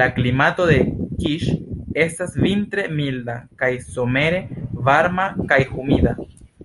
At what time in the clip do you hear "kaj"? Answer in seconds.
3.64-3.72, 5.54-5.64